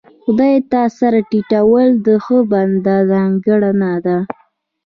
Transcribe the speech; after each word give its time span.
خدای 0.23 0.55
ته 0.71 0.81
سر 0.97 1.13
ټيټول 1.31 1.87
د 2.05 2.07
ښه 2.23 2.37
بنده 2.51 2.95
ځانګړنه 3.11 3.91
ده. 4.05 4.17